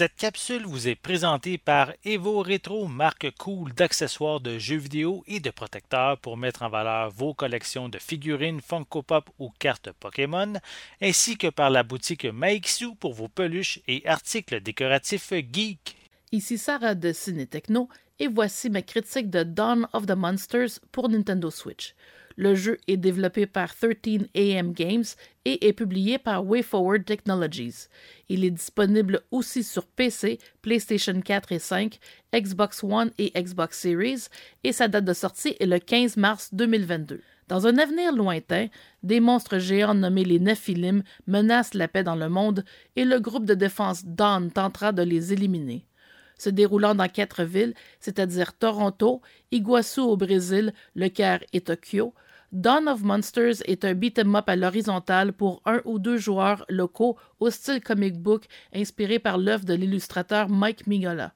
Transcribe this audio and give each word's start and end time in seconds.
Cette 0.00 0.16
capsule 0.16 0.64
vous 0.64 0.88
est 0.88 0.94
présentée 0.94 1.58
par 1.58 1.92
Evo 2.06 2.42
Retro, 2.42 2.86
marque 2.86 3.30
cool 3.36 3.74
d'accessoires 3.74 4.40
de 4.40 4.58
jeux 4.58 4.78
vidéo 4.78 5.22
et 5.26 5.40
de 5.40 5.50
protecteurs 5.50 6.16
pour 6.16 6.38
mettre 6.38 6.62
en 6.62 6.70
valeur 6.70 7.10
vos 7.10 7.34
collections 7.34 7.90
de 7.90 7.98
figurines 7.98 8.62
Funko 8.62 9.02
Pop 9.02 9.28
ou 9.38 9.50
cartes 9.58 9.90
Pokémon, 10.00 10.54
ainsi 11.02 11.36
que 11.36 11.48
par 11.48 11.68
la 11.68 11.82
boutique 11.82 12.24
Maixu 12.24 12.94
pour 12.98 13.12
vos 13.12 13.28
peluches 13.28 13.80
et 13.88 14.02
articles 14.06 14.62
décoratifs 14.62 15.34
geek. 15.52 15.94
Ici 16.32 16.56
Sarah 16.56 16.94
de 16.94 17.12
Ciné 17.12 17.46
Techno 17.46 17.90
et 18.18 18.26
voici 18.26 18.70
ma 18.70 18.80
critique 18.80 19.28
de 19.28 19.42
Dawn 19.42 19.86
of 19.92 20.06
the 20.06 20.16
Monsters 20.16 20.80
pour 20.92 21.10
Nintendo 21.10 21.50
Switch. 21.50 21.94
Le 22.40 22.54
jeu 22.54 22.78
est 22.88 22.96
développé 22.96 23.44
par 23.44 23.76
13 23.76 24.20
AM 24.34 24.72
Games 24.72 25.04
et 25.44 25.68
est 25.68 25.74
publié 25.74 26.16
par 26.16 26.42
WayForward 26.42 27.04
Technologies. 27.04 27.88
Il 28.30 28.46
est 28.46 28.50
disponible 28.50 29.20
aussi 29.30 29.62
sur 29.62 29.84
PC, 29.86 30.38
PlayStation 30.62 31.20
4 31.20 31.52
et 31.52 31.58
5, 31.58 31.98
Xbox 32.34 32.82
One 32.82 33.10
et 33.18 33.30
Xbox 33.38 33.78
Series, 33.78 34.28
et 34.64 34.72
sa 34.72 34.88
date 34.88 35.04
de 35.04 35.12
sortie 35.12 35.54
est 35.60 35.66
le 35.66 35.78
15 35.78 36.16
mars 36.16 36.48
2022. 36.54 37.20
Dans 37.48 37.66
un 37.66 37.76
avenir 37.76 38.16
lointain, 38.16 38.68
des 39.02 39.20
monstres 39.20 39.58
géants 39.58 39.92
nommés 39.92 40.24
les 40.24 40.40
Nephilim 40.40 41.02
menacent 41.26 41.74
la 41.74 41.88
paix 41.88 42.04
dans 42.04 42.16
le 42.16 42.30
monde 42.30 42.64
et 42.96 43.04
le 43.04 43.20
groupe 43.20 43.44
de 43.44 43.52
défense 43.52 44.06
Dawn 44.06 44.50
tentera 44.50 44.92
de 44.92 45.02
les 45.02 45.34
éliminer 45.34 45.84
se 46.38 46.48
déroulant 46.48 46.94
dans 46.94 47.08
quatre 47.08 47.44
villes, 47.44 47.74
c'est-à-dire 47.98 48.56
Toronto, 48.56 49.20
Iguaçu 49.52 50.00
au 50.00 50.16
Brésil, 50.16 50.72
Le 50.94 51.08
Caire 51.08 51.44
et 51.52 51.60
Tokyo, 51.60 52.14
Dawn 52.52 52.88
of 52.88 53.04
Monsters 53.04 53.62
est 53.66 53.84
un 53.84 53.94
beat'em 53.94 54.34
up 54.34 54.48
à 54.48 54.56
l'horizontale 54.56 55.32
pour 55.32 55.62
un 55.66 55.80
ou 55.84 56.00
deux 56.00 56.16
joueurs 56.16 56.64
locaux 56.68 57.16
au 57.38 57.48
style 57.48 57.80
comic 57.80 58.18
book 58.18 58.46
inspiré 58.74 59.20
par 59.20 59.38
l'œuvre 59.38 59.64
de 59.64 59.74
l'illustrateur 59.74 60.48
Mike 60.48 60.88
Mignola. 60.88 61.32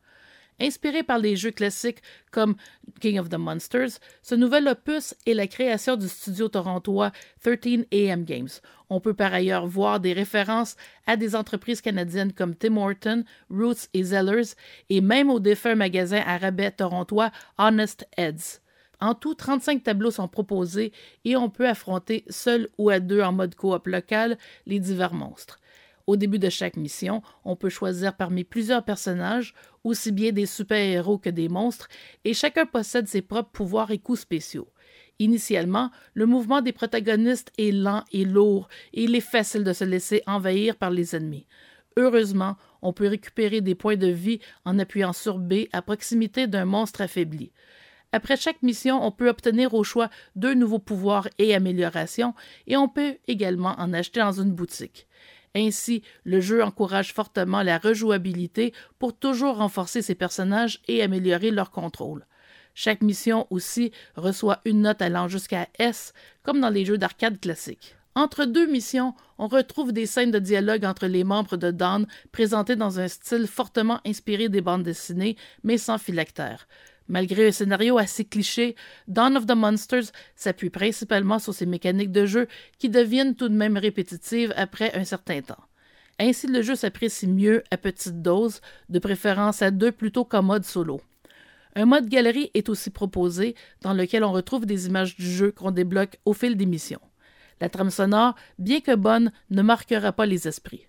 Inspiré 0.61 1.05
par 1.05 1.19
les 1.19 1.37
jeux 1.37 1.53
classiques 1.53 2.03
comme 2.33 2.57
King 3.01 3.21
of 3.21 3.29
the 3.29 3.39
Monsters, 3.39 4.01
ce 4.23 4.35
nouvel 4.35 4.67
opus 4.67 5.15
est 5.25 5.35
la 5.35 5.47
création 5.47 5.95
du 5.95 6.09
studio 6.09 6.49
torontois 6.49 7.13
13 7.45 7.87
AM 7.93 8.25
Games. 8.25 8.49
On 8.91 8.99
peut 8.99 9.15
par 9.15 9.33
ailleurs 9.33 9.69
voir 9.69 10.01
des 10.01 10.15
références 10.15 10.77
à 11.07 11.17
des 11.17 11.37
entreprises 11.37 11.81
canadiennes 11.81 12.33
comme 12.33 12.57
Tim 12.57 12.77
Horton, 12.77 13.23
Roots 13.51 13.89
et 13.95 14.03
Zellers, 14.03 14.55
et 14.91 15.01
même 15.01 15.31
au 15.31 15.39
défunt 15.39 15.77
magasin 15.77 16.23
à 16.27 16.39
rabais 16.39 16.73
torontois 16.73 17.31
Honest 17.57 18.05
Heads. 18.17 18.64
En 19.01 19.15
tout, 19.15 19.35
35 19.35 19.83
tableaux 19.83 20.11
sont 20.11 20.29
proposés 20.29 20.93
et 21.25 21.37
on 21.37 21.51
peut 21.51 21.69
affronter 21.69 22.25
seul 22.29 22.69
ou 22.79 22.91
à 22.91 23.01
deux 23.01 23.21
en 23.23 23.33
mode 23.33 23.55
coop 23.55 23.87
local 23.87 24.39
les 24.67 24.79
divers 24.79 25.15
monstres. 25.15 25.61
Au 26.07 26.17
début 26.17 26.39
de 26.39 26.51
chaque 26.51 26.77
mission, 26.77 27.23
on 27.45 27.57
peut 27.57 27.71
choisir 27.71 28.15
parmi 28.15 28.45
plusieurs 28.45 28.85
personnages, 28.85 29.55
aussi 29.85 30.13
bien 30.13 30.33
des 30.33 30.45
super-héros 30.45 31.19
que 31.19 31.31
des 31.31 31.49
monstres, 31.49 31.89
et 32.25 32.35
chacun 32.35 32.67
possède 32.67 33.09
ses 33.09 33.23
propres 33.23 33.51
pouvoirs 33.51 33.91
et 33.91 33.99
coups 33.99 34.21
spéciaux. 34.21 34.69
Initialement, 35.19 35.91
le 36.13 36.27
mouvement 36.27 36.61
des 36.61 36.73
protagonistes 36.73 37.53
est 37.57 37.73
lent 37.73 38.05
et 38.13 38.25
lourd, 38.25 38.69
et 38.93 39.05
il 39.05 39.15
est 39.15 39.21
facile 39.21 39.65
de 39.65 39.73
se 39.73 39.85
laisser 39.85 40.23
envahir 40.27 40.77
par 40.77 40.91
les 40.91 41.17
ennemis. 41.17 41.47
Heureusement, 41.97 42.57
on 42.83 42.93
peut 42.93 43.09
récupérer 43.09 43.61
des 43.61 43.77
points 43.77 43.97
de 43.97 44.09
vie 44.09 44.41
en 44.65 44.79
appuyant 44.79 45.13
sur 45.13 45.39
B 45.39 45.69
à 45.73 45.81
proximité 45.81 46.47
d'un 46.47 46.65
monstre 46.65 47.01
affaibli. 47.01 47.53
Après 48.15 48.37
chaque 48.37 48.63
mission, 48.63 49.05
on 49.05 49.11
peut 49.11 49.29
obtenir 49.29 49.75
au 49.75 49.83
choix 49.83 50.09
deux 50.37 50.55
nouveaux 50.55 50.79
pouvoirs 50.79 51.29
et 51.39 51.53
améliorations, 51.53 52.33
et 52.69 52.77
on 52.77 52.89
peut 52.89 53.17
également 53.27 53.75
en 53.77 53.93
acheter 53.93 54.21
dans 54.21 54.41
une 54.41 54.53
boutique. 54.53 55.09
Ainsi, 55.57 56.01
le 56.23 56.41
jeu 56.41 56.63
encourage 56.63 57.13
fortement 57.13 57.65
la 57.65 57.77
rejouabilité 57.77 58.73
pour 59.01 59.19
toujours 59.19 59.57
renforcer 59.57 60.01
ses 60.01 60.15
personnages 60.15 60.81
et 60.87 61.03
améliorer 61.03 61.51
leur 61.51 61.73
contrôle. 61.73 62.25
Chaque 62.73 63.03
mission 63.03 63.49
aussi 63.51 63.91
reçoit 64.15 64.61
une 64.65 64.83
note 64.83 65.03
allant 65.03 65.27
jusqu'à 65.27 65.67
S, 65.81 66.13
comme 66.45 66.61
dans 66.61 66.71
les 66.71 66.85
jeux 66.85 66.99
d'arcade 66.99 67.41
classiques. 67.41 67.97
Entre 68.15 68.45
deux 68.45 68.69
missions, 68.69 69.15
on 69.39 69.49
retrouve 69.49 69.93
des 69.93 70.07
scènes 70.07 70.31
de 70.31 70.39
dialogue 70.39 70.85
entre 70.85 71.09
les 71.09 71.25
membres 71.25 71.57
de 71.57 71.73
Dawn 71.73 72.07
présentées 72.31 72.77
dans 72.77 73.01
un 73.01 73.09
style 73.09 73.49
fortement 73.49 74.01
inspiré 74.07 74.49
des 74.49 74.61
bandes 74.61 74.85
dessinées, 74.85 75.37
mais 75.65 75.79
sans 75.79 75.99
phylactère. 75.99 76.69
Malgré 77.09 77.49
un 77.49 77.53
scénario 77.53 77.99
assez 77.99 78.25
cliché, 78.25 78.77
Dawn 79.09 79.37
of 79.37 79.47
the 79.47 79.55
Monsters 79.55 80.13
s'appuie 80.37 80.71
principalement 80.71 81.39
sur 81.39 81.53
ses 81.53 81.67
mécaniques 81.67 82.13
de 82.13 82.25
jeu 82.25 82.49
qui 82.79 82.89
deviennent 82.89 83.35
tout 83.35 83.49
de 83.49 83.55
même 83.55 83.77
répétitives 83.77 84.55
après 84.57 84.95
un 84.95 85.05
certain 85.05 85.43
temps. 85.43 85.63
Ainsi, 86.19 86.47
le 86.47 86.63
jeu 86.63 86.77
s'apprécie 86.77 87.27
mieux 87.27 87.63
à 87.71 87.77
petite 87.77 88.23
dose, 88.23 88.61
de 88.89 88.99
préférence 88.99 89.63
à 89.63 89.71
deux 89.71 89.93
plutôt 89.93 90.25
qu'en 90.25 90.43
mode 90.43 90.65
solo. 90.65 91.01
Un 91.77 91.87
mode 91.87 92.09
galerie 92.09 92.51
est 92.55 92.69
aussi 92.69 92.91
proposé, 92.91 93.57
dans 93.83 93.95
lequel 93.95 94.23
on 94.23 94.33
retrouve 94.33 94.65
des 94.65 94.87
images 94.87 95.17
du 95.17 95.29
jeu 95.29 95.51
qu'on 95.51 95.73
débloque 95.73 96.19
au 96.25 96.33
fil 96.33 96.57
des 96.57 96.67
missions. 96.67 97.01
La 97.61 97.69
trame 97.69 97.91
sonore, 97.91 98.35
bien 98.59 98.81
que 98.81 98.95
bonne, 98.95 99.33
ne 99.51 99.63
marquera 99.63 100.13
pas 100.13 100.27
les 100.27 100.47
esprits. 100.47 100.87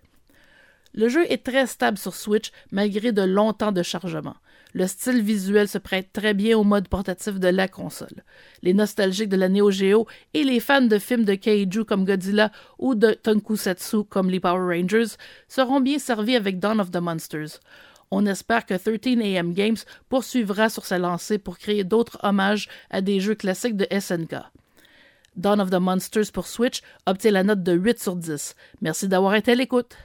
Le 0.94 1.08
jeu 1.08 1.30
est 1.30 1.44
très 1.44 1.66
stable 1.66 1.98
sur 1.98 2.14
Switch 2.14 2.52
malgré 2.70 3.12
de 3.12 3.22
longs 3.22 3.52
temps 3.52 3.72
de 3.72 3.82
chargement. 3.82 4.36
Le 4.76 4.86
style 4.86 5.22
visuel 5.22 5.68
se 5.68 5.78
prête 5.78 6.12
très 6.12 6.34
bien 6.34 6.58
au 6.58 6.62
mode 6.62 6.88
portatif 6.88 7.40
de 7.40 7.48
la 7.48 7.66
console. 7.66 8.24
Les 8.60 8.74
nostalgiques 8.74 9.30
de 9.30 9.36
la 9.38 9.48
Neo 9.48 9.70
Geo 9.70 10.06
et 10.34 10.44
les 10.44 10.60
fans 10.60 10.82
de 10.82 10.98
films 10.98 11.24
de 11.24 11.34
kaiju 11.34 11.86
comme 11.86 12.04
Godzilla 12.04 12.52
ou 12.78 12.94
de 12.94 13.12
Tokusatsu 13.12 14.04
comme 14.04 14.28
les 14.28 14.38
Power 14.38 14.76
Rangers 14.76 15.16
seront 15.48 15.80
bien 15.80 15.98
servis 15.98 16.36
avec 16.36 16.58
Dawn 16.58 16.78
of 16.78 16.90
the 16.90 17.00
Monsters. 17.00 17.58
On 18.10 18.26
espère 18.26 18.66
que 18.66 18.74
13 18.74 19.16
AM 19.38 19.54
Games 19.54 19.78
poursuivra 20.10 20.68
sur 20.68 20.84
sa 20.84 20.98
lancée 20.98 21.38
pour 21.38 21.56
créer 21.56 21.82
d'autres 21.82 22.18
hommages 22.22 22.68
à 22.90 23.00
des 23.00 23.18
jeux 23.18 23.34
classiques 23.34 23.78
de 23.78 23.86
SNK. 23.98 24.34
Dawn 25.36 25.58
of 25.58 25.70
the 25.70 25.80
Monsters 25.80 26.30
pour 26.30 26.46
Switch 26.46 26.82
obtient 27.06 27.30
la 27.30 27.44
note 27.44 27.62
de 27.62 27.72
8 27.72 27.98
sur 27.98 28.14
10. 28.14 28.54
Merci 28.82 29.08
d'avoir 29.08 29.36
été 29.36 29.52
à 29.52 29.54
l'écoute. 29.54 29.96